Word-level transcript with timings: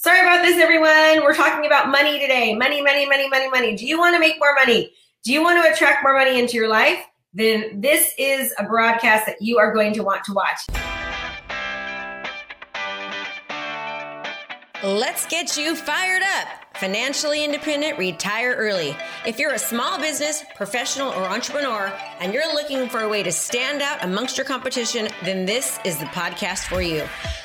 Sorry 0.00 0.20
about 0.20 0.44
this, 0.44 0.62
everyone. 0.62 1.24
We're 1.24 1.34
talking 1.34 1.66
about 1.66 1.88
money 1.88 2.20
today. 2.20 2.54
Money, 2.54 2.80
money, 2.80 3.04
money, 3.04 3.28
money, 3.28 3.50
money. 3.50 3.74
Do 3.74 3.84
you 3.84 3.98
want 3.98 4.14
to 4.14 4.20
make 4.20 4.38
more 4.38 4.54
money? 4.54 4.92
Do 5.24 5.32
you 5.32 5.42
want 5.42 5.60
to 5.60 5.72
attract 5.72 6.04
more 6.04 6.14
money 6.14 6.38
into 6.38 6.56
your 6.56 6.68
life? 6.68 7.00
Then 7.34 7.80
this 7.80 8.14
is 8.16 8.54
a 8.60 8.62
broadcast 8.62 9.26
that 9.26 9.42
you 9.42 9.58
are 9.58 9.74
going 9.74 9.92
to 9.94 10.04
want 10.04 10.22
to 10.26 10.32
watch. 10.32 10.60
Let's 14.84 15.26
get 15.26 15.56
you 15.56 15.74
fired 15.74 16.22
up. 16.22 16.76
Financially 16.76 17.44
independent, 17.44 17.98
retire 17.98 18.54
early. 18.54 18.94
If 19.26 19.40
you're 19.40 19.54
a 19.54 19.58
small 19.58 19.98
business, 19.98 20.44
professional, 20.54 21.08
or 21.10 21.24
entrepreneur, 21.24 21.92
and 22.20 22.32
you're 22.32 22.54
looking 22.54 22.88
for 22.88 23.00
a 23.00 23.08
way 23.08 23.24
to 23.24 23.32
stand 23.32 23.82
out 23.82 24.04
amongst 24.04 24.38
your 24.38 24.46
competition, 24.46 25.08
then 25.24 25.44
this 25.44 25.80
is 25.84 25.98
the 25.98 26.06
podcast 26.06 26.68
for 26.68 26.82
you. 26.82 27.02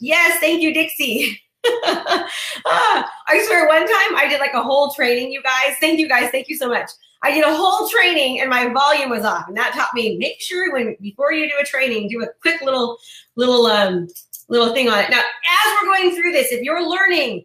Yes, 0.00 0.38
thank 0.40 0.62
you, 0.62 0.72
Dixie. 0.72 1.40
ah, 1.66 3.10
I 3.26 3.44
swear, 3.46 3.66
one 3.66 3.80
time 3.80 4.16
I 4.16 4.26
did 4.28 4.40
like 4.40 4.54
a 4.54 4.62
whole 4.62 4.92
training, 4.92 5.32
you 5.32 5.42
guys. 5.42 5.76
Thank 5.80 5.98
you 5.98 6.08
guys. 6.08 6.30
Thank 6.30 6.48
you 6.48 6.56
so 6.56 6.68
much. 6.68 6.90
I 7.22 7.32
did 7.32 7.44
a 7.44 7.54
whole 7.54 7.88
training 7.88 8.40
and 8.40 8.50
my 8.50 8.68
volume 8.72 9.10
was 9.10 9.24
off, 9.24 9.48
and 9.48 9.56
that 9.56 9.72
taught 9.74 9.94
me 9.94 10.16
make 10.18 10.40
sure 10.40 10.72
when 10.72 10.96
before 11.00 11.32
you 11.32 11.48
do 11.48 11.54
a 11.60 11.64
training, 11.64 12.08
do 12.08 12.22
a 12.22 12.28
quick 12.40 12.60
little 12.62 12.98
little 13.36 13.66
um 13.66 14.06
little 14.48 14.72
thing 14.74 14.88
on 14.88 14.98
it. 14.98 15.10
Now, 15.10 15.18
as 15.18 15.76
we're 15.82 15.88
going 15.88 16.14
through 16.14 16.32
this, 16.32 16.52
if 16.52 16.62
you're 16.62 16.88
learning 16.88 17.44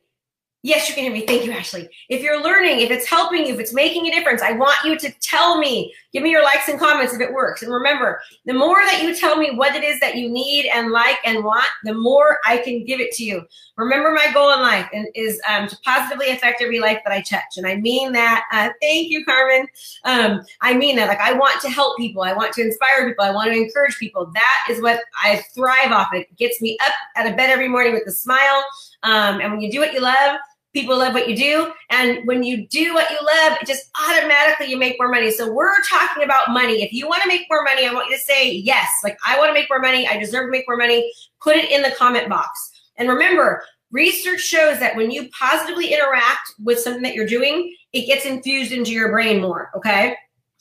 Yes, 0.63 0.87
you 0.87 0.93
can 0.93 1.05
hear 1.05 1.11
me. 1.11 1.25
Thank 1.25 1.43
you, 1.43 1.51
Ashley. 1.51 1.89
If 2.07 2.21
you're 2.21 2.43
learning, 2.43 2.81
if 2.81 2.91
it's 2.91 3.09
helping 3.09 3.47
you, 3.47 3.55
if 3.55 3.59
it's 3.59 3.73
making 3.73 4.05
a 4.05 4.11
difference, 4.11 4.43
I 4.43 4.51
want 4.51 4.77
you 4.85 4.95
to 4.99 5.11
tell 5.19 5.57
me. 5.57 5.91
Give 6.13 6.21
me 6.21 6.29
your 6.29 6.43
likes 6.43 6.67
and 6.67 6.77
comments 6.77 7.13
if 7.13 7.21
it 7.21 7.33
works. 7.33 7.63
And 7.63 7.73
remember, 7.73 8.21
the 8.45 8.53
more 8.53 8.75
that 8.75 9.01
you 9.01 9.15
tell 9.15 9.37
me 9.37 9.55
what 9.55 9.75
it 9.75 9.83
is 9.83 9.99
that 10.01 10.17
you 10.17 10.29
need 10.29 10.69
and 10.71 10.91
like 10.91 11.17
and 11.25 11.43
want, 11.43 11.65
the 11.83 11.95
more 11.95 12.37
I 12.45 12.57
can 12.57 12.85
give 12.85 12.99
it 12.99 13.11
to 13.13 13.23
you. 13.23 13.41
Remember, 13.77 14.11
my 14.11 14.31
goal 14.33 14.53
in 14.53 14.59
life 14.59 14.87
is 15.15 15.41
um, 15.49 15.67
to 15.67 15.77
positively 15.83 16.29
affect 16.29 16.61
every 16.61 16.79
life 16.79 16.99
that 17.05 17.13
I 17.13 17.21
touch. 17.21 17.57
And 17.57 17.65
I 17.65 17.77
mean 17.77 18.11
that. 18.11 18.43
Uh, 18.51 18.69
thank 18.81 19.09
you, 19.09 19.25
Carmen. 19.25 19.65
Um, 20.03 20.41
I 20.61 20.75
mean 20.75 20.95
that. 20.97 21.07
Like, 21.07 21.21
I 21.21 21.33
want 21.33 21.59
to 21.61 21.69
help 21.69 21.97
people. 21.97 22.21
I 22.21 22.33
want 22.33 22.53
to 22.53 22.61
inspire 22.61 23.07
people. 23.07 23.23
I 23.23 23.31
want 23.31 23.51
to 23.51 23.57
encourage 23.57 23.97
people. 23.97 24.29
That 24.33 24.67
is 24.69 24.79
what 24.81 24.99
I 25.23 25.43
thrive 25.55 25.91
off. 25.91 26.09
It 26.13 26.27
gets 26.35 26.61
me 26.61 26.77
up 26.85 26.93
out 27.15 27.27
of 27.27 27.35
bed 27.35 27.49
every 27.49 27.69
morning 27.69 27.93
with 27.93 28.05
a 28.05 28.11
smile. 28.11 28.63
Um, 29.03 29.41
and 29.41 29.51
when 29.51 29.61
you 29.61 29.71
do 29.71 29.79
what 29.79 29.93
you 29.93 30.01
love, 30.01 30.37
people 30.73 30.97
love 30.97 31.13
what 31.13 31.27
you 31.29 31.35
do. 31.35 31.71
And 31.89 32.25
when 32.25 32.43
you 32.43 32.67
do 32.67 32.93
what 32.93 33.09
you 33.09 33.17
love 33.17 33.57
it 33.61 33.67
just 33.67 33.89
automatically 34.07 34.67
you 34.67 34.77
make 34.77 34.95
more 34.99 35.09
money. 35.09 35.31
So 35.31 35.51
we're 35.51 35.81
talking 35.89 36.23
about 36.23 36.49
money. 36.49 36.83
If 36.83 36.93
you 36.93 37.07
want 37.07 37.21
to 37.23 37.27
make 37.27 37.45
more 37.49 37.63
money 37.63 37.85
i 37.85 37.93
want 37.93 38.09
you 38.09 38.15
to 38.15 38.21
say 38.21 38.51
yes. 38.51 38.89
Like 39.03 39.17
i 39.25 39.37
want 39.37 39.49
to 39.49 39.53
make 39.53 39.69
more 39.69 39.79
money. 39.79 40.07
I 40.07 40.17
deserve 40.17 40.47
to 40.47 40.51
make 40.51 40.65
more 40.67 40.77
money. 40.77 41.11
Put 41.41 41.55
it 41.57 41.71
in 41.71 41.81
the 41.81 41.91
comment 41.91 42.29
box. 42.29 42.71
And 42.97 43.09
remember 43.09 43.63
research 43.91 44.39
shows 44.39 44.79
that 44.79 44.95
when 44.95 45.11
you 45.11 45.29
positively 45.37 45.93
interact 45.93 46.53
with 46.63 46.79
something 46.79 47.03
that 47.03 47.13
you're 47.13 47.27
doing 47.27 47.75
it 47.91 48.05
gets 48.05 48.25
infused 48.25 48.71
into 48.71 48.91
your 48.91 49.11
brain 49.11 49.41
more 49.41 49.69
okay? 49.75 50.15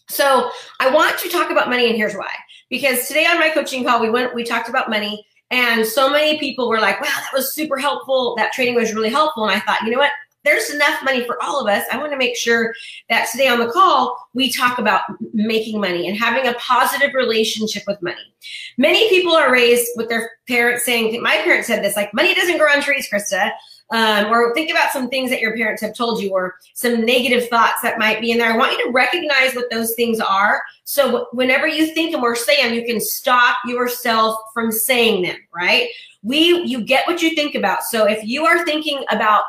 So 0.09 0.51
i 0.81 0.91
want 0.91 1.19
to 1.21 1.29
talk 1.29 1.51
about 1.51 1.69
money 1.69 1.89
and 1.89 1.97
here's 1.97 2.15
why. 2.15 2.33
Because 2.69 3.07
today 3.07 3.27
on 3.27 3.39
my 3.39 3.51
coaching 3.51 3.85
call 3.85 4.01
we 4.01 4.11
went 4.11 4.35
we 4.35 4.43
talked 4.43 4.69
about 4.69 4.91
money 4.91 5.25
and 5.51 5.87
so 5.87 6.11
many 6.11 6.39
people 6.39 6.69
were 6.69 6.81
like, 6.81 7.01
wow, 7.01 7.09
that 7.09 7.33
was 7.33 7.55
super 7.55 7.77
helpful. 7.77 8.35
That 8.37 8.53
training 8.53 8.75
was 8.75 8.95
really 8.95 9.11
helpful. 9.11 9.45
And 9.45 9.53
I 9.53 9.61
thought, 9.61 9.83
you 9.83 9.91
know 9.91 9.99
what? 9.99 10.13
There's 10.43 10.71
enough 10.71 11.05
money 11.05 11.27
for 11.27 11.37
all 11.43 11.61
of 11.61 11.69
us. 11.69 11.85
I 11.93 11.99
want 11.99 12.13
to 12.13 12.19
make 12.19 12.35
sure 12.35 12.73
that 13.11 13.29
today 13.31 13.49
on 13.49 13.59
the 13.59 13.71
call, 13.71 14.17
we 14.33 14.51
talk 14.51 14.79
about 14.79 15.03
making 15.35 15.81
money 15.81 16.09
and 16.09 16.17
having 16.17 16.47
a 16.47 16.55
positive 16.55 17.13
relationship 17.13 17.83
with 17.87 18.01
money. 18.01 18.35
Many 18.79 19.07
people 19.11 19.35
are 19.35 19.53
raised 19.53 19.87
with 19.97 20.09
their 20.09 20.31
parents 20.49 20.87
saying, 20.87 21.23
my 21.23 21.37
parents 21.45 21.67
said 21.67 21.85
this, 21.85 21.95
like, 21.95 22.15
money 22.15 22.35
doesn't 22.35 22.57
grow 22.57 22.73
on 22.73 22.81
trees, 22.81 23.07
Krista. 23.13 23.51
Um, 23.93 24.27
or 24.27 24.55
think 24.55 24.71
about 24.71 24.93
some 24.93 25.09
things 25.09 25.31
that 25.31 25.41
your 25.41 25.57
parents 25.57 25.83
have 25.83 25.97
told 25.97 26.23
you 26.23 26.31
or 26.31 26.55
some 26.75 27.05
negative 27.05 27.49
thoughts 27.49 27.83
that 27.83 27.99
might 27.99 28.21
be 28.21 28.31
in 28.31 28.39
there. 28.39 28.53
I 28.53 28.57
want 28.57 28.79
you 28.79 28.87
to 28.87 28.93
recognize 28.93 29.55
what 29.55 29.69
those 29.69 29.95
things 29.97 30.21
are. 30.21 30.63
So 30.85 31.27
whenever 31.33 31.67
you 31.67 31.93
think 31.93 32.13
them 32.13 32.23
or 32.23 32.37
say 32.37 32.63
them, 32.63 32.73
you 32.73 32.85
can 32.85 33.01
stop 33.01 33.57
yourself 33.67 34.39
from 34.55 34.71
saying 34.71 35.23
them, 35.23 35.37
right? 35.53 35.89
We, 36.23 36.63
you 36.63 36.85
get 36.85 37.05
what 37.09 37.21
you 37.21 37.35
think 37.35 37.57
about. 37.57 37.83
So 37.83 38.07
if 38.07 38.23
you 38.23 38.47
are 38.47 38.65
thinking 38.65 39.03
about 39.11 39.43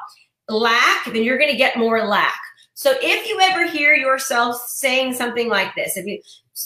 lack, 0.49 1.05
then 1.05 1.23
you're 1.23 1.37
going 1.37 1.51
to 1.51 1.57
get 1.57 1.77
more 1.77 2.07
lack. 2.07 2.40
So 2.81 2.95
if 2.99 3.29
you 3.29 3.39
ever 3.39 3.67
hear 3.67 3.93
yourself 3.93 4.59
saying 4.65 5.13
something 5.13 5.49
like 5.49 5.75
this, 5.75 5.97
if 5.97 6.07
you, 6.07 6.19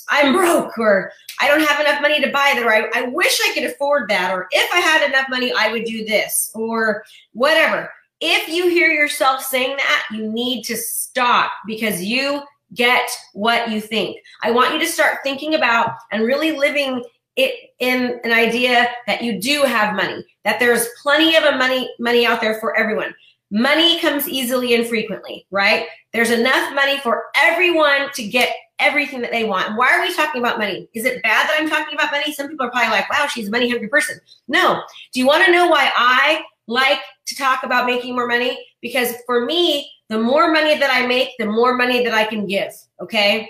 I'm 0.08 0.32
broke 0.32 0.78
or 0.78 1.12
I 1.42 1.50
don't 1.50 1.68
have 1.68 1.82
enough 1.82 2.02
money 2.02 2.22
to 2.22 2.32
buy 2.32 2.54
that 2.56 2.64
or 2.64 2.74
I, 2.74 2.90
I 2.96 3.10
wish 3.10 3.38
I 3.44 3.54
could 3.54 3.66
afford 3.66 4.08
that 4.08 4.32
or 4.32 4.48
if 4.52 4.74
I 4.74 4.80
had 4.80 5.10
enough 5.10 5.26
money, 5.30 5.52
I 5.52 5.74
would 5.74 5.84
do 5.84 6.06
this 6.06 6.52
or 6.56 7.04
whatever. 7.34 7.92
If 8.22 8.48
you 8.48 8.70
hear 8.70 8.88
yourself 8.88 9.42
saying 9.42 9.76
that, 9.76 10.06
you 10.10 10.32
need 10.32 10.64
to 10.64 10.78
stop 10.78 11.52
because 11.68 12.02
you 12.02 12.44
get 12.74 13.10
what 13.34 13.70
you 13.70 13.82
think. 13.82 14.16
I 14.42 14.52
want 14.52 14.74
you 14.74 14.80
to 14.80 14.88
start 14.88 15.18
thinking 15.22 15.56
about 15.56 15.98
and 16.14 16.24
really 16.24 16.54
living 16.54 17.04
it 17.36 17.72
in 17.80 18.22
an 18.24 18.32
idea 18.32 18.88
that 19.06 19.22
you 19.22 19.42
do 19.42 19.64
have 19.64 19.98
money, 19.98 20.24
that 20.46 20.62
there's 20.62 20.88
plenty 21.04 21.36
of 21.36 21.44
a 21.44 21.58
money 21.58 21.94
money 22.00 22.26
out 22.26 22.40
there 22.40 22.58
for 22.62 22.74
everyone. 22.78 23.14
Money 23.56 24.02
comes 24.02 24.28
easily 24.28 24.76
and 24.76 24.86
frequently, 24.86 25.48
right? 25.50 25.88
There's 26.12 26.30
enough 26.30 26.76
money 26.76 26.98
for 26.98 27.28
everyone 27.38 28.12
to 28.16 28.28
get 28.28 28.54
everything 28.80 29.22
that 29.22 29.32
they 29.32 29.46
want. 29.46 29.78
Why 29.78 29.94
are 29.94 30.02
we 30.02 30.14
talking 30.14 30.42
about 30.42 30.58
money? 30.58 30.90
Is 30.94 31.06
it 31.06 31.24
bad 31.24 31.48
that 31.48 31.58
I'm 31.58 31.70
talking 31.70 31.94
about 31.94 32.12
money? 32.12 32.34
Some 32.34 32.50
people 32.50 32.66
are 32.66 32.70
probably 32.70 32.90
like, 32.90 33.10
wow, 33.10 33.28
she's 33.28 33.48
a 33.48 33.52
money 33.52 33.70
hungry 33.70 33.88
person. 33.88 34.20
No. 34.50 34.84
Do 35.14 35.22
you 35.22 35.26
want 35.26 35.46
to 35.46 35.54
know 35.54 35.70
why 35.70 35.90
I 35.96 36.44
like 36.68 37.00
to 37.28 37.36
talk 37.36 37.64
about 37.64 37.86
making 37.86 38.14
more 38.14 38.28
money? 38.28 38.60
Because 38.82 39.14
for 39.26 39.46
me, 39.46 39.90
the 40.10 40.20
more 40.20 40.52
money 40.52 40.78
that 40.78 40.92
I 40.92 41.08
make, 41.08 41.30
the 41.40 41.46
more 41.46 41.78
money 41.78 42.04
that 42.04 42.14
I 42.14 42.26
can 42.26 42.46
give. 42.46 42.74
Okay. 43.00 43.50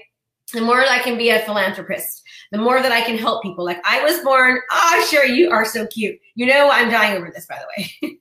The 0.53 0.61
more 0.61 0.81
I 0.81 0.99
can 0.99 1.17
be 1.17 1.31
a 1.31 1.39
philanthropist 1.39 2.22
the 2.51 2.57
more 2.57 2.81
that 2.81 2.91
I 2.91 3.01
can 3.01 3.17
help 3.17 3.44
people. 3.44 3.66
Like 3.66 3.81
I 3.85 4.03
was 4.03 4.19
born, 4.19 4.59
oh, 4.72 5.07
sure, 5.09 5.25
you 5.25 5.50
are 5.51 5.66
so 5.66 5.85
cute. 5.88 6.19
You 6.35 6.45
know, 6.45 6.69
I'm 6.72 6.89
dying 6.89 7.17
over 7.17 7.31
this, 7.33 7.45
by 7.45 7.57
the 7.57 8.09
way. 8.09 8.19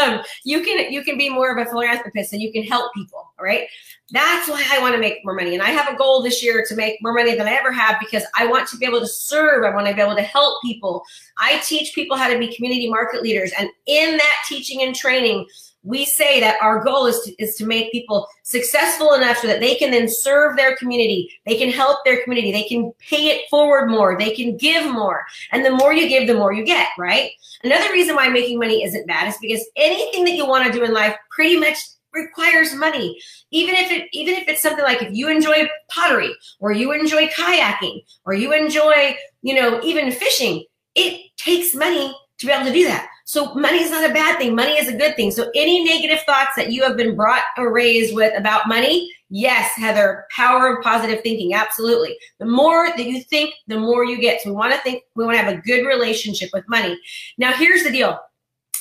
um, 0.02 0.22
you 0.44 0.62
can 0.62 0.92
you 0.92 1.02
can 1.02 1.16
be 1.16 1.28
more 1.28 1.56
of 1.56 1.66
a 1.66 1.70
philanthropist 1.70 2.32
and 2.32 2.42
you 2.42 2.52
can 2.52 2.62
help 2.62 2.92
people. 2.94 3.18
All 3.38 3.44
right. 3.44 3.66
That's 4.10 4.48
why 4.48 4.62
I 4.70 4.78
want 4.80 4.94
to 4.94 5.00
make 5.00 5.24
more 5.24 5.34
money. 5.34 5.54
And 5.54 5.62
I 5.62 5.70
have 5.70 5.92
a 5.92 5.96
goal 5.96 6.22
this 6.22 6.42
year 6.44 6.64
to 6.68 6.76
make 6.76 6.98
more 7.00 7.14
money 7.14 7.34
than 7.34 7.48
I 7.48 7.52
ever 7.52 7.72
have 7.72 7.96
because 7.98 8.24
I 8.38 8.46
want 8.46 8.68
to 8.68 8.76
be 8.76 8.84
able 8.84 9.00
to 9.00 9.06
serve. 9.06 9.64
I 9.64 9.74
want 9.74 9.86
to 9.86 9.94
be 9.94 10.02
able 10.02 10.16
to 10.16 10.22
help 10.22 10.60
people. 10.62 11.02
I 11.38 11.58
teach 11.64 11.94
people 11.94 12.18
how 12.18 12.28
to 12.28 12.38
be 12.38 12.54
community 12.54 12.90
market 12.90 13.22
leaders. 13.22 13.52
And 13.58 13.70
in 13.86 14.18
that 14.18 14.36
teaching 14.46 14.82
and 14.82 14.94
training, 14.94 15.46
we 15.84 16.04
say 16.04 16.40
that 16.40 16.60
our 16.62 16.82
goal 16.82 17.06
is 17.06 17.18
to, 17.20 17.42
is 17.42 17.56
to 17.56 17.66
make 17.66 17.90
people 17.92 18.26
successful 18.44 19.14
enough 19.14 19.38
so 19.38 19.48
that 19.48 19.60
they 19.60 19.74
can 19.74 19.90
then 19.90 20.08
serve 20.08 20.56
their 20.56 20.76
community. 20.76 21.30
They 21.46 21.56
can 21.56 21.70
help 21.70 21.98
their 22.04 22.22
community. 22.22 22.52
They 22.52 22.64
can 22.64 22.92
pay 22.98 23.28
it 23.28 23.48
forward 23.50 23.88
more. 23.88 24.16
They 24.16 24.34
can 24.34 24.56
give 24.56 24.90
more. 24.92 25.24
And 25.50 25.64
the 25.64 25.70
more 25.70 25.92
you 25.92 26.08
give 26.08 26.26
the 26.26 26.34
more 26.34 26.52
you 26.52 26.64
get 26.64 26.88
right? 26.98 27.30
Another 27.64 27.90
reason 27.92 28.14
why 28.14 28.28
making 28.28 28.58
money 28.58 28.84
isn't 28.84 29.06
bad 29.06 29.28
is 29.28 29.36
because 29.40 29.64
anything 29.76 30.24
that 30.24 30.34
you 30.34 30.46
want 30.46 30.66
to 30.66 30.72
do 30.72 30.84
in 30.84 30.92
life 30.92 31.16
pretty 31.30 31.58
much 31.58 31.78
requires 32.12 32.74
money. 32.74 33.18
Even 33.50 33.74
if 33.74 33.90
it 33.90 34.08
even 34.12 34.34
if 34.34 34.48
it's 34.48 34.62
something 34.62 34.84
like 34.84 35.02
if 35.02 35.12
you 35.12 35.28
enjoy 35.28 35.68
pottery 35.88 36.34
or 36.60 36.72
you 36.72 36.92
enjoy 36.92 37.26
kayaking 37.28 38.02
or 38.24 38.34
you 38.34 38.52
enjoy 38.52 39.16
you 39.42 39.54
know 39.54 39.80
even 39.82 40.12
fishing 40.12 40.64
it 40.94 41.30
takes 41.36 41.74
money 41.74 42.14
to 42.38 42.46
be 42.46 42.52
able 42.52 42.66
to 42.66 42.72
do 42.72 42.84
that 42.84 43.08
so 43.24 43.54
money 43.54 43.78
is 43.78 43.90
not 43.90 44.08
a 44.08 44.12
bad 44.12 44.38
thing. 44.38 44.54
Money 44.54 44.72
is 44.72 44.88
a 44.88 44.96
good 44.96 45.16
thing. 45.16 45.30
So 45.30 45.50
any 45.54 45.84
negative 45.84 46.20
thoughts 46.24 46.52
that 46.56 46.72
you 46.72 46.82
have 46.82 46.96
been 46.96 47.16
brought 47.16 47.42
or 47.56 47.72
raised 47.72 48.14
with 48.14 48.36
about 48.36 48.68
money, 48.68 49.10
yes, 49.30 49.72
Heather, 49.76 50.26
power 50.34 50.76
of 50.76 50.84
positive 50.84 51.22
thinking. 51.22 51.54
Absolutely. 51.54 52.16
The 52.38 52.46
more 52.46 52.88
that 52.88 53.04
you 53.04 53.22
think, 53.22 53.54
the 53.66 53.78
more 53.78 54.04
you 54.04 54.20
get. 54.20 54.42
So 54.42 54.50
we 54.50 54.56
want 54.56 54.74
to 54.74 54.80
think, 54.80 55.04
we 55.14 55.24
want 55.24 55.36
to 55.38 55.42
have 55.42 55.54
a 55.54 55.60
good 55.62 55.86
relationship 55.86 56.50
with 56.52 56.68
money. 56.68 56.98
Now, 57.38 57.52
here's 57.52 57.84
the 57.84 57.90
deal. 57.90 58.18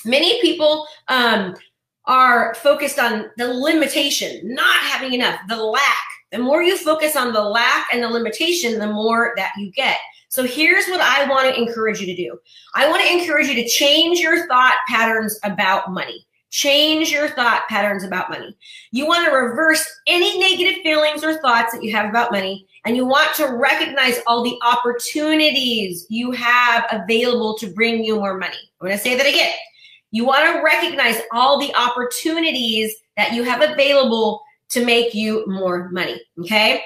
Many 0.06 0.42
people 0.42 0.88
um, 1.08 1.56
are 2.06 2.56
focused 2.56 3.00
on 3.00 3.30
the 3.38 3.54
limitation, 3.54 4.42
not 4.44 4.82
having 4.82 5.14
enough, 5.14 5.40
the 5.48 5.58
lack. 5.58 5.82
The 6.32 6.40
more 6.40 6.64
you 6.64 6.78
focus 6.78 7.16
on 7.16 7.34
the 7.34 7.44
lack 7.44 7.88
and 7.94 8.02
the 8.02 8.10
limitation, 8.10 8.80
the 8.80 8.88
more 8.88 9.34
that 9.36 9.52
you 9.58 9.72
get. 9.72 9.98
So 10.32 10.46
here's 10.46 10.88
what 10.88 11.02
I 11.02 11.28
want 11.28 11.54
to 11.54 11.62
encourage 11.62 12.00
you 12.00 12.06
to 12.06 12.16
do. 12.16 12.40
I 12.74 12.88
want 12.88 13.04
to 13.04 13.12
encourage 13.12 13.48
you 13.48 13.56
to 13.56 13.68
change 13.68 14.20
your 14.20 14.48
thought 14.48 14.78
patterns 14.88 15.38
about 15.44 15.92
money. 15.92 16.26
Change 16.52 17.12
your 17.12 17.28
thought 17.28 17.64
patterns 17.68 18.06
about 18.06 18.30
money. 18.30 18.56
You 18.92 19.06
want 19.06 19.26
to 19.26 19.36
reverse 19.36 19.86
any 20.08 20.40
negative 20.40 20.82
feelings 20.84 21.26
or 21.26 21.38
thoughts 21.40 21.74
that 21.74 21.84
you 21.84 21.92
have 21.92 22.10
about 22.10 22.32
money, 22.32 22.66
and 22.86 22.96
you 22.96 23.06
want 23.06 23.36
to 23.36 23.58
recognize 23.58 24.20
all 24.26 24.42
the 24.42 24.58
opportunities 24.66 26.06
you 26.10 26.32
have 26.32 26.86
available 26.92 27.58
to 27.58 27.68
bring 27.68 28.02
you 28.02 28.16
more 28.16 28.38
money. 28.38 28.72
I'm 28.80 28.88
going 28.88 28.98
to 28.98 29.04
say 29.04 29.18
that 29.18 29.28
again. 29.28 29.52
You 30.12 30.24
want 30.24 30.46
to 30.46 30.64
recognize 30.64 31.20
all 31.34 31.60
the 31.60 31.76
opportunities 31.76 32.96
that 33.18 33.34
you 33.34 33.44
have 33.44 33.62
available 33.62 34.42
to 34.70 34.86
make 34.86 35.14
you 35.14 35.46
more 35.46 35.90
money. 35.90 36.22
Okay. 36.40 36.84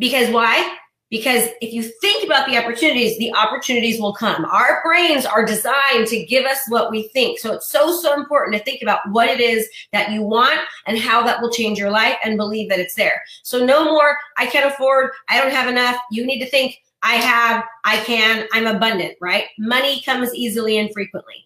Because 0.00 0.30
why? 0.30 0.78
Because 1.12 1.50
if 1.60 1.74
you 1.74 1.82
think 1.82 2.24
about 2.24 2.48
the 2.48 2.56
opportunities, 2.56 3.18
the 3.18 3.34
opportunities 3.34 4.00
will 4.00 4.14
come. 4.14 4.46
Our 4.46 4.80
brains 4.82 5.26
are 5.26 5.44
designed 5.44 6.06
to 6.06 6.24
give 6.24 6.46
us 6.46 6.58
what 6.68 6.90
we 6.90 7.08
think. 7.08 7.38
So 7.38 7.52
it's 7.52 7.68
so, 7.68 7.94
so 8.00 8.14
important 8.14 8.56
to 8.56 8.64
think 8.64 8.80
about 8.80 9.00
what 9.10 9.28
it 9.28 9.38
is 9.38 9.68
that 9.92 10.10
you 10.10 10.22
want 10.22 10.58
and 10.86 10.98
how 10.98 11.22
that 11.24 11.42
will 11.42 11.50
change 11.50 11.78
your 11.78 11.90
life 11.90 12.16
and 12.24 12.38
believe 12.38 12.70
that 12.70 12.80
it's 12.80 12.94
there. 12.94 13.22
So 13.42 13.62
no 13.62 13.84
more, 13.84 14.16
I 14.38 14.46
can't 14.46 14.64
afford, 14.64 15.10
I 15.28 15.38
don't 15.38 15.52
have 15.52 15.68
enough. 15.68 15.96
You 16.10 16.24
need 16.24 16.40
to 16.40 16.48
think, 16.48 16.78
I 17.02 17.16
have, 17.16 17.64
I 17.84 17.98
can, 17.98 18.46
I'm 18.54 18.66
abundant, 18.66 19.16
right? 19.20 19.48
Money 19.58 20.00
comes 20.00 20.34
easily 20.34 20.78
and 20.78 20.90
frequently. 20.94 21.44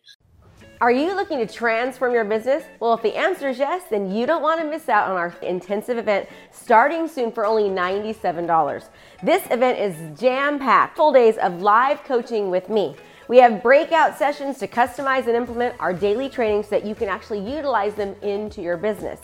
Are 0.78 0.92
you 0.92 1.14
looking 1.14 1.38
to 1.38 1.46
transform 1.46 2.12
your 2.12 2.24
business? 2.24 2.62
Well, 2.80 2.92
if 2.92 3.00
the 3.00 3.16
answer 3.16 3.48
is 3.48 3.58
yes, 3.58 3.84
then 3.88 4.10
you 4.10 4.26
don't 4.26 4.42
want 4.42 4.60
to 4.60 4.68
miss 4.68 4.90
out 4.90 5.10
on 5.10 5.16
our 5.16 5.34
intensive 5.40 5.96
event 5.96 6.28
starting 6.50 7.08
soon 7.08 7.32
for 7.32 7.46
only 7.46 7.70
$97. 7.70 8.84
This 9.22 9.42
event 9.50 9.78
is 9.78 10.20
jam 10.20 10.58
packed, 10.58 10.94
full 10.94 11.14
days 11.14 11.38
of 11.38 11.62
live 11.62 12.04
coaching 12.04 12.50
with 12.50 12.68
me. 12.68 12.94
We 13.26 13.38
have 13.38 13.62
breakout 13.62 14.18
sessions 14.18 14.58
to 14.58 14.68
customize 14.68 15.26
and 15.26 15.34
implement 15.34 15.76
our 15.80 15.94
daily 15.94 16.28
training 16.28 16.64
so 16.64 16.70
that 16.70 16.84
you 16.84 16.94
can 16.94 17.08
actually 17.08 17.40
utilize 17.40 17.94
them 17.94 18.14
into 18.20 18.60
your 18.60 18.76
business. 18.76 19.20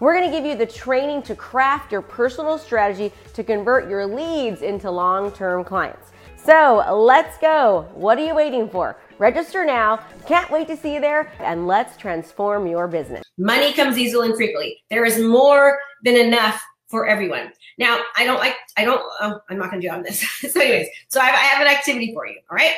We're 0.00 0.20
to 0.20 0.30
give 0.30 0.44
you 0.44 0.56
the 0.56 0.66
training 0.66 1.22
to 1.22 1.34
craft 1.34 1.92
your 1.92 2.02
personal 2.02 2.58
strategy 2.58 3.12
to 3.34 3.44
convert 3.44 3.88
your 3.88 4.06
leads 4.06 4.62
into 4.62 4.90
long 4.90 5.30
term 5.32 5.64
clients. 5.64 6.10
So 6.36 6.84
let's 6.92 7.38
go. 7.38 7.88
What 7.94 8.18
are 8.18 8.24
you 8.24 8.34
waiting 8.34 8.68
for? 8.68 8.98
Register 9.18 9.64
now. 9.64 10.04
Can't 10.26 10.50
wait 10.50 10.68
to 10.68 10.76
see 10.76 10.94
you 10.94 11.00
there 11.00 11.32
and 11.38 11.66
let's 11.66 11.96
transform 11.96 12.66
your 12.66 12.86
business. 12.86 13.24
Money 13.38 13.72
comes 13.72 13.96
easily 13.96 14.28
and 14.28 14.36
frequently. 14.36 14.82
There 14.90 15.04
is 15.04 15.18
more 15.18 15.78
than 16.02 16.16
enough 16.16 16.60
for 16.88 17.06
everyone. 17.06 17.50
Now, 17.78 17.98
I 18.16 18.24
don't 18.24 18.38
like, 18.38 18.56
I 18.76 18.84
don't, 18.84 19.00
oh, 19.20 19.40
I'm 19.48 19.58
not 19.58 19.70
going 19.70 19.80
to 19.80 19.88
do 19.88 19.92
on 19.92 20.02
this. 20.02 20.20
so, 20.52 20.60
anyways, 20.60 20.88
so 21.08 21.20
I 21.20 21.24
have, 21.26 21.34
I 21.34 21.38
have 21.38 21.62
an 21.62 21.68
activity 21.68 22.12
for 22.12 22.26
you. 22.26 22.36
All 22.50 22.56
right. 22.56 22.74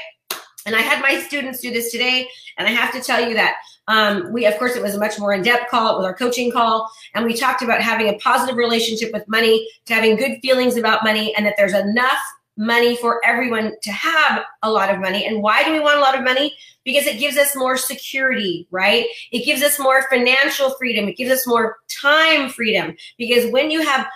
And 0.67 0.77
I 0.77 0.81
had 0.81 1.01
my 1.01 1.21
students 1.21 1.61
do 1.61 1.71
this 1.71 1.91
today. 1.91 2.29
And 2.59 2.69
I 2.69 2.73
have 2.73 2.93
to 2.93 3.01
tell 3.01 3.27
you 3.27 3.35
that 3.35 3.57
um, 3.89 4.33
we, 4.33 4.47
of 4.47 4.59
course, 4.59 4.77
it 4.77 4.83
was 4.83 4.95
a 4.95 4.99
much 4.99 5.19
more 5.19 5.33
in 5.33 5.43
depth 5.43 5.71
call. 5.71 5.97
with 5.97 6.07
our 6.07 6.15
coaching 6.15 6.51
call. 6.51 6.91
And 7.15 7.25
we 7.25 7.35
talked 7.35 7.63
about 7.63 7.81
having 7.81 8.09
a 8.09 8.19
positive 8.19 8.57
relationship 8.57 9.13
with 9.13 9.27
money, 9.29 9.69
to 9.87 9.95
having 9.95 10.17
good 10.17 10.41
feelings 10.43 10.77
about 10.77 11.05
money, 11.05 11.35
and 11.35 11.47
that 11.47 11.55
there's 11.57 11.75
enough 11.75 12.19
money 12.57 12.97
for 12.97 13.21
everyone 13.25 13.73
to 13.83 13.93
have 13.93 14.43
a 14.63 14.71
lot 14.71 14.93
of 14.93 14.99
money. 14.99 15.27
And 15.27 15.43
why 15.43 15.63
do 15.63 15.73
we 15.73 15.81
want 15.81 15.99
a 15.99 16.01
lot 16.01 16.17
of 16.17 16.25
money? 16.25 16.55
Because 16.85 17.07
it 17.07 17.19
gives 17.19 17.37
us 17.37 17.55
more 17.55 17.77
security, 17.77 18.67
right? 18.71 19.07
It 19.31 19.45
gives 19.45 19.63
us 19.63 19.79
more 19.79 20.09
financial 20.09 20.71
freedom. 20.71 21.07
It 21.07 21.17
gives 21.17 21.31
us 21.31 21.47
more 21.47 21.77
time 21.89 22.49
freedom. 22.49 22.97
Because 23.19 23.51
when 23.53 23.71
you 23.71 23.83
have 23.83 24.07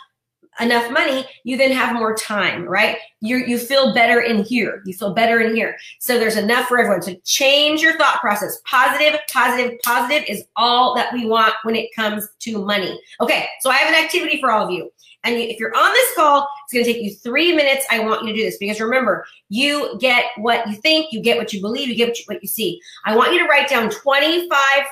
enough 0.58 0.90
money, 0.90 1.26
you 1.44 1.56
then 1.56 1.70
have 1.72 1.94
more 1.94 2.14
time, 2.14 2.64
right? 2.64 2.96
You 3.20 3.36
you 3.36 3.58
feel 3.58 3.94
better 3.94 4.20
in 4.20 4.44
here. 4.44 4.82
You 4.84 4.94
feel 4.94 5.14
better 5.14 5.40
in 5.40 5.54
here. 5.54 5.76
So 6.00 6.18
there's 6.18 6.36
enough 6.36 6.66
for 6.66 6.78
everyone. 6.78 7.02
So 7.02 7.14
change 7.24 7.82
your 7.82 7.96
thought 7.96 8.20
process. 8.20 8.60
Positive, 8.64 9.20
positive, 9.30 9.78
positive 9.84 10.24
is 10.28 10.44
all 10.56 10.94
that 10.96 11.12
we 11.12 11.26
want 11.26 11.54
when 11.62 11.76
it 11.76 11.90
comes 11.94 12.28
to 12.40 12.64
money. 12.64 13.00
Okay, 13.20 13.46
so 13.60 13.70
I 13.70 13.74
have 13.74 13.94
an 13.94 14.04
activity 14.04 14.40
for 14.40 14.50
all 14.50 14.66
of 14.66 14.72
you. 14.72 14.90
And 15.22 15.34
if 15.36 15.58
you're 15.58 15.76
on 15.76 15.92
this 15.92 16.14
call, 16.14 16.48
it's 16.64 16.72
going 16.72 16.84
to 16.84 16.92
take 16.92 17.02
you 17.02 17.14
three 17.14 17.54
minutes. 17.54 17.84
I 17.90 17.98
want 18.00 18.22
you 18.22 18.32
to 18.32 18.38
do 18.38 18.42
this 18.42 18.56
because 18.56 18.80
remember, 18.80 19.26
you 19.50 19.98
get 20.00 20.24
what 20.38 20.66
you 20.66 20.76
think, 20.76 21.12
you 21.12 21.20
get 21.20 21.36
what 21.36 21.52
you 21.52 21.60
believe, 21.60 21.88
you 21.88 21.94
get 21.94 22.08
what 22.08 22.18
you, 22.18 22.24
what 22.26 22.42
you 22.42 22.48
see. 22.48 22.80
I 23.04 23.14
want 23.14 23.32
you 23.34 23.38
to 23.40 23.44
write 23.44 23.68
down 23.68 23.90
25 23.90 24.50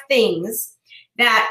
things 0.08 0.74
that 1.16 1.48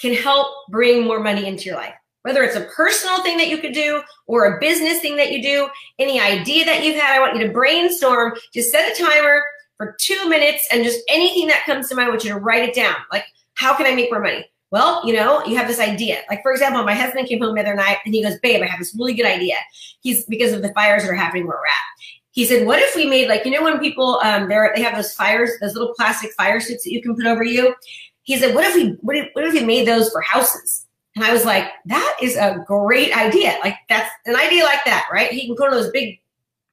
can 0.00 0.14
help 0.14 0.48
bring 0.70 1.04
more 1.04 1.20
money 1.20 1.46
into 1.46 1.64
your 1.64 1.76
life. 1.76 1.94
Whether 2.22 2.42
it's 2.42 2.56
a 2.56 2.68
personal 2.74 3.22
thing 3.22 3.36
that 3.38 3.48
you 3.48 3.58
could 3.58 3.72
do 3.72 4.02
or 4.26 4.44
a 4.44 4.60
business 4.60 5.00
thing 5.00 5.16
that 5.16 5.32
you 5.32 5.42
do, 5.42 5.68
any 5.98 6.20
idea 6.20 6.64
that 6.64 6.84
you've 6.84 6.96
had, 6.96 7.16
I 7.16 7.20
want 7.20 7.36
you 7.36 7.46
to 7.46 7.52
brainstorm. 7.52 8.34
Just 8.54 8.70
set 8.70 8.92
a 8.92 9.02
timer 9.02 9.42
for 9.76 9.96
two 10.00 10.28
minutes 10.28 10.66
and 10.70 10.84
just 10.84 11.00
anything 11.08 11.48
that 11.48 11.64
comes 11.66 11.88
to 11.88 11.96
mind, 11.96 12.06
I 12.06 12.10
want 12.10 12.24
you 12.24 12.32
to 12.32 12.38
write 12.38 12.68
it 12.68 12.74
down. 12.74 12.94
Like, 13.10 13.24
how 13.54 13.76
can 13.76 13.86
I 13.86 13.94
make 13.94 14.10
more 14.10 14.20
money? 14.20 14.44
Well, 14.70 15.06
you 15.06 15.12
know, 15.12 15.44
you 15.44 15.56
have 15.56 15.68
this 15.68 15.80
idea. 15.80 16.22
Like, 16.30 16.40
for 16.42 16.50
example, 16.50 16.82
my 16.82 16.94
husband 16.94 17.28
came 17.28 17.40
home 17.40 17.54
the 17.54 17.60
other 17.60 17.74
night 17.74 17.98
and 18.06 18.14
he 18.14 18.22
goes, 18.22 18.38
Babe, 18.42 18.62
I 18.62 18.66
have 18.66 18.78
this 18.78 18.94
really 18.98 19.12
good 19.12 19.26
idea. 19.26 19.56
He's 20.00 20.24
because 20.24 20.52
of 20.52 20.62
the 20.62 20.72
fires 20.72 21.02
that 21.02 21.10
are 21.10 21.14
happening 21.14 21.46
where 21.46 21.58
we're 21.58 21.66
at. 21.66 21.92
He 22.30 22.46
said, 22.46 22.66
What 22.66 22.78
if 22.78 22.96
we 22.96 23.04
made 23.04 23.28
like, 23.28 23.44
you 23.44 23.50
know, 23.50 23.62
when 23.62 23.78
people 23.80 24.18
um 24.22 24.48
they 24.48 24.82
have 24.82 24.96
those 24.96 25.12
fires, 25.12 25.50
those 25.60 25.74
little 25.74 25.92
plastic 25.94 26.32
fire 26.32 26.58
suits 26.58 26.84
that 26.84 26.92
you 26.92 27.02
can 27.02 27.14
put 27.14 27.26
over 27.26 27.44
you? 27.44 27.74
He 28.22 28.38
said, 28.38 28.54
What 28.54 28.64
if 28.64 28.74
we 28.74 28.96
what 29.00 29.14
if, 29.14 29.28
what 29.34 29.44
if 29.44 29.52
we 29.52 29.62
made 29.62 29.86
those 29.86 30.10
for 30.10 30.22
houses? 30.22 30.86
And 31.14 31.24
I 31.24 31.32
was 31.32 31.44
like, 31.44 31.70
that 31.86 32.16
is 32.22 32.36
a 32.36 32.64
great 32.66 33.16
idea. 33.16 33.56
Like 33.62 33.76
that's 33.88 34.10
an 34.26 34.36
idea 34.36 34.64
like 34.64 34.84
that, 34.84 35.06
right? 35.12 35.30
He 35.30 35.46
can 35.46 35.56
put 35.56 35.66
on 35.66 35.72
those 35.72 35.90
big 35.90 36.20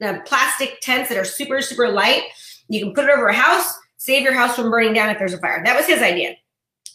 uh, 0.01 0.19
plastic 0.25 0.79
tents 0.81 1.09
that 1.09 1.17
are 1.17 1.25
super, 1.25 1.61
super 1.61 1.89
light. 1.89 2.23
You 2.69 2.81
can 2.81 2.93
put 2.93 3.05
it 3.05 3.09
over 3.09 3.27
a 3.27 3.33
house, 3.33 3.77
save 3.97 4.23
your 4.23 4.33
house 4.33 4.55
from 4.55 4.71
burning 4.71 4.93
down 4.93 5.09
if 5.09 5.19
there's 5.19 5.33
a 5.33 5.39
fire. 5.39 5.61
That 5.63 5.75
was 5.75 5.87
his 5.87 6.01
idea. 6.01 6.35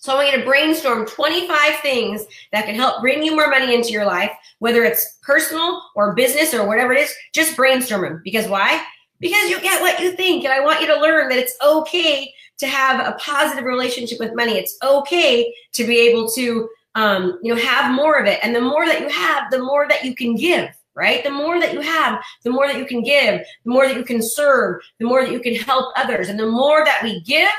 So 0.05 0.12
I 0.12 0.17
want 0.17 0.32
you 0.32 0.38
to 0.38 0.44
brainstorm 0.44 1.06
25 1.06 1.81
things 1.81 2.26
that 2.52 2.67
can 2.67 2.75
help 2.75 3.00
bring 3.00 3.23
you 3.23 3.35
more 3.35 3.49
money 3.49 3.75
into 3.75 3.88
your 3.88 4.05
life, 4.05 4.31
whether 4.58 4.85
it's 4.85 5.19
personal 5.23 5.82
or 5.96 6.14
business 6.14 6.52
or 6.52 6.67
whatever 6.67 6.93
it 6.93 7.00
is, 7.00 7.14
just 7.32 7.56
brainstorm 7.56 8.02
them. 8.02 8.20
Because 8.23 8.46
why? 8.46 8.85
Because 9.19 9.49
you 9.49 9.58
get 9.62 9.81
what 9.81 10.00
you 10.00 10.12
think. 10.12 10.44
And 10.44 10.52
I 10.52 10.61
want 10.61 10.82
you 10.82 10.87
to 10.88 11.00
learn 11.00 11.31
that 11.31 11.38
it's 11.38 11.56
okay 11.64 12.31
to 12.58 12.67
have 12.67 13.00
a 13.00 13.17
positive 13.19 13.64
relationship 13.64 14.20
with 14.20 14.35
money. 14.35 14.52
It's 14.52 14.76
okay 14.82 15.55
to 15.73 15.87
be 15.87 15.96
able 15.96 16.29
to, 16.32 16.69
um, 16.94 17.38
you 17.43 17.55
know, 17.55 17.61
have 17.61 17.93
more 17.93 18.19
of 18.19 18.26
it. 18.26 18.38
And 18.43 18.55
the 18.55 18.61
more 18.61 18.87
that 18.87 19.00
you 19.00 19.08
have, 19.08 19.50
the 19.50 19.62
more 19.62 19.87
that 19.88 20.05
you 20.05 20.14
can 20.14 20.37
give 20.37 20.69
right? 20.96 21.25
The 21.25 21.31
more 21.31 21.61
that 21.61 21.73
you 21.73 21.81
have, 21.81 22.23
the 22.44 22.50
more 22.50 22.67
that 22.67 22.79
you 22.79 22.87
can 22.87 23.02
give, 23.02 23.41
the 23.64 23.70
more 23.70 23.87
that 23.87 23.96
you 23.96 24.05
can 24.05 24.23
serve, 24.23 24.81
the 24.99 25.06
more 25.06 25.25
that 25.25 25.32
you 25.32 25.41
can 25.41 25.55
help 25.55 25.93
others. 25.96 26.29
And 26.29 26.38
the 26.38 26.46
more 26.46 26.85
that 26.85 27.02
we 27.02 27.20
give, 27.23 27.50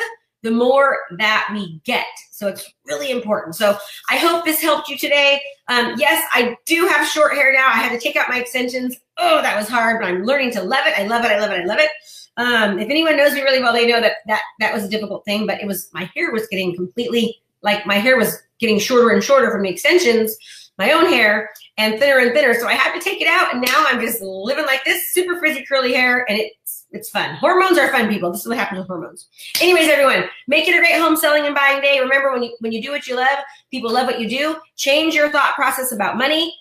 the 0.42 0.52
more 0.52 1.00
that 1.18 1.50
we 1.52 1.82
get. 1.84 2.06
So 2.32 2.48
it's 2.48 2.72
really 2.86 3.12
important. 3.12 3.56
So 3.56 3.78
I 4.10 4.18
hope 4.18 4.46
this 4.46 4.62
helped 4.62 4.88
you 4.88 4.98
today. 4.98 5.42
Um, 5.68 5.96
yes, 5.98 6.24
I 6.34 6.56
do 6.66 6.88
have 6.88 7.08
short 7.08 7.34
hair 7.34 7.52
now. 7.52 7.68
I 7.68 7.78
had 7.78 7.90
to 7.90 8.00
take 8.00 8.16
out 8.16 8.30
my 8.30 8.40
extensions. 8.40 8.96
Oh, 9.18 9.42
that 9.42 9.58
was 9.58 9.68
hard, 9.68 10.00
but 10.00 10.08
I'm 10.08 10.24
learning 10.24 10.52
to 10.52 10.62
love 10.62 10.86
it. 10.86 10.98
I 10.98 11.08
love 11.08 11.26
it. 11.26 11.32
I 11.32 11.40
love 11.40 11.52
it. 11.52 11.62
I 11.62 11.66
love 11.66 11.80
it. 11.80 11.90
Um, 12.38 12.80
if 12.80 12.90
anyone 12.90 13.18
knows 13.18 13.34
me 13.34 13.42
really 13.42 13.62
well, 13.62 13.74
they 13.74 13.88
know 13.88 14.02
that 14.02 14.18
that 14.28 14.42
that 14.60 14.74
was 14.74 14.84
a 14.84 14.90
difficult 14.90 15.24
thing. 15.24 15.48
But 15.48 15.62
it 15.62 15.68
was 15.68 15.90
my 15.94 16.10
hair 16.14 16.32
was 16.32 16.48
getting 16.48 16.76
completely 16.76 17.42
like 17.66 17.86
my 17.86 17.96
hair 17.96 18.16
was 18.16 18.42
getting 18.60 18.80
shorter 18.80 19.10
and 19.10 19.22
shorter 19.22 19.52
from 19.52 19.64
the 19.64 19.70
extensions, 19.70 20.38
my 20.78 20.92
own 20.92 21.08
hair, 21.08 21.50
and 21.78 22.00
thinner 22.00 22.20
and 22.20 22.32
thinner. 22.32 22.54
So 22.54 22.68
I 22.68 22.74
had 22.74 22.98
to 22.98 23.04
take 23.04 23.22
it 23.22 23.28
out, 23.28 23.54
and 23.54 23.62
now 23.62 23.86
I'm 23.90 24.00
just 24.00 24.22
living 24.22 24.66
like 24.66 24.86
this, 24.86 25.12
super 25.12 25.38
frizzy 25.40 25.66
curly 25.66 25.94
hair, 25.94 26.26
and 26.30 26.40
it's 26.40 26.86
it's 26.92 27.10
fun. 27.10 27.36
Hormones 27.36 27.78
are 27.78 27.92
fun, 27.92 28.08
people. 28.08 28.32
This 28.32 28.42
is 28.42 28.48
what 28.48 28.58
happens 28.58 28.80
with 28.80 28.88
hormones. 28.88 29.28
Anyways, 29.60 29.90
everyone, 29.90 30.30
make 30.48 30.68
it 30.68 30.76
a 30.76 30.80
great 30.80 30.98
home 30.98 31.18
selling 31.18 31.46
and 31.46 31.54
buying 31.54 31.82
day. 31.82 32.00
Remember, 32.00 32.32
when 32.32 32.44
you 32.44 32.56
when 32.60 32.72
you 32.72 32.82
do 32.82 32.92
what 32.92 33.08
you 33.08 33.18
love, 33.18 33.40
people 33.72 33.92
love 33.92 34.06
what 34.06 34.22
you 34.22 34.30
do. 34.30 34.56
Change 34.78 35.16
your 35.16 35.30
thought 35.30 35.56
process 35.56 35.92
about 35.92 36.18
money. 36.18 36.56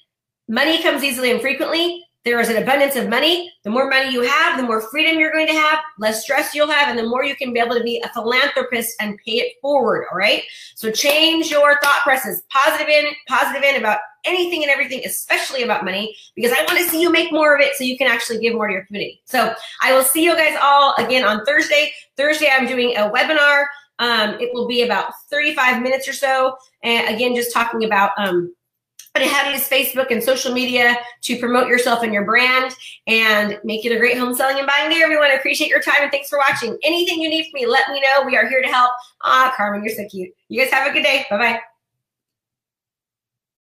Money 0.49 0.83
comes 0.83 1.05
easily 1.05 1.31
and 1.31 1.41
frequently. 1.41 2.05
There 2.25 2.41
is 2.41 2.49
an 2.49 2.63
abundance 2.63 2.97
of 2.97 3.11
money. 3.11 3.53
The 3.65 3.71
more 3.71 3.89
money 3.89 4.11
you 4.11 4.23
have, 4.23 4.57
the 4.57 4.63
more 4.63 4.81
freedom 4.81 5.19
you're 5.19 5.33
going 5.33 5.47
to 5.47 5.53
have, 5.53 5.81
less 5.99 6.23
stress 6.23 6.55
you'll 6.55 6.71
have, 6.71 6.89
and 6.89 6.99
the 6.99 7.07
more 7.07 7.23
you 7.23 7.37
can 7.37 7.53
be 7.53 7.61
able 7.61 7.77
to 7.77 7.83
be 7.83 8.03
a 8.03 8.09
philanthropist 8.09 8.95
and 8.99 9.19
pay 9.27 9.33
it 9.33 9.53
forward. 9.61 10.07
All 10.11 10.17
right. 10.17 10.43
So 10.75 10.91
change 10.91 11.51
your 11.51 11.79
thought 11.81 12.01
process, 12.03 12.41
positive 12.49 12.89
in, 12.89 13.07
positive 13.29 13.63
in 13.63 13.77
about 13.77 13.99
anything 14.25 14.63
and 14.63 14.71
everything, 14.71 15.03
especially 15.05 15.65
about 15.65 15.85
money, 15.85 16.17
because 16.35 16.53
I 16.53 16.65
want 16.65 16.79
to 16.79 16.89
see 16.89 17.03
you 17.03 17.13
make 17.13 17.31
more 17.31 17.55
of 17.55 17.61
it 17.61 17.75
so 17.77 17.85
you 17.85 17.99
can 17.99 18.09
actually 18.09 18.39
give 18.39 18.55
more 18.55 18.69
to 18.69 18.73
your 18.73 18.87
community. 18.87 19.21
So 19.27 19.53
I 19.83 19.93
will 19.93 20.03
see 20.03 20.25
you 20.25 20.35
guys 20.35 20.57
all 20.63 20.95
again 20.97 21.25
on 21.25 21.45
Thursday. 21.45 21.93
Thursday, 22.17 22.49
I'm 22.51 22.67
doing 22.67 22.97
a 22.97 23.11
webinar. 23.11 23.67
Um, 23.99 24.31
it 24.41 24.51
will 24.55 24.67
be 24.67 24.83
about 24.83 25.13
35 25.31 25.83
minutes 25.83 26.09
or 26.09 26.15
so. 26.15 26.57
And 26.83 27.15
again, 27.15 27.35
just 27.35 27.53
talking 27.53 27.85
about 27.85 28.13
um, 28.17 28.55
how 29.23 29.45
to 29.45 29.53
use 29.53 29.69
Facebook 29.69 30.11
and 30.11 30.23
social 30.23 30.53
media 30.53 30.97
to 31.23 31.39
promote 31.39 31.69
yourself 31.69 32.03
and 32.03 32.13
your 32.13 32.25
brand 32.25 32.75
and 33.07 33.59
make 33.63 33.85
it 33.85 33.95
a 33.95 33.99
great 33.99 34.19
home 34.19 34.35
selling 34.35 34.59
and 34.59 34.67
buying 34.67 34.91
day, 34.91 35.03
everyone. 35.03 35.31
I 35.31 35.35
appreciate 35.35 35.69
your 35.69 35.81
time 35.81 36.03
and 36.03 36.11
thanks 36.11 36.29
for 36.29 36.39
watching. 36.39 36.77
Anything 36.83 37.21
you 37.21 37.29
need 37.29 37.49
from 37.51 37.61
me, 37.61 37.67
let 37.67 37.89
me 37.91 38.01
know. 38.01 38.25
We 38.27 38.37
are 38.37 38.49
here 38.49 38.61
to 38.61 38.69
help. 38.69 38.91
Ah, 39.23 39.55
Carmen, 39.57 39.85
you're 39.85 39.95
so 39.95 40.07
cute. 40.09 40.31
You 40.49 40.61
guys 40.61 40.73
have 40.73 40.89
a 40.89 40.93
good 40.93 41.05
day. 41.05 41.27
Bye 41.31 41.39
bye. 41.39 41.74